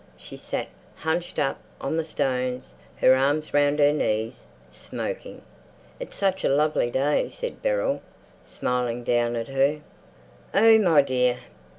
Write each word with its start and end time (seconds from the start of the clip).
She 0.17 0.35
sat 0.35 0.67
hunched 0.95 1.37
up 1.37 1.59
on 1.79 1.95
the 1.95 2.03
stones, 2.03 2.73
her 2.95 3.13
arms 3.13 3.53
round 3.53 3.77
her 3.77 3.93
knees, 3.93 4.45
smoking. 4.71 5.43
"It's 5.99 6.15
such 6.15 6.43
a 6.43 6.49
lovely 6.49 6.89
day," 6.89 7.29
said 7.29 7.61
Beryl, 7.61 8.01
smiling 8.43 9.03
down 9.03 9.35
at 9.35 9.49
her. 9.49 9.81
"Oh 10.55 10.79
my 10.79 11.03
dear!" 11.03 11.37